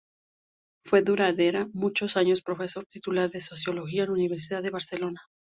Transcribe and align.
Fue 0.83 1.03
durante 1.03 1.53
muchos 1.73 2.17
años 2.17 2.41
Profesor 2.41 2.85
titular 2.87 3.29
de 3.29 3.39
Sociología 3.39 4.01
en 4.01 4.07
la 4.07 4.13
Universidad 4.15 4.63
de 4.63 4.71
Barcelona. 4.71 5.21